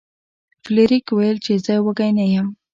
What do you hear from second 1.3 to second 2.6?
چې زه وږی نه یم.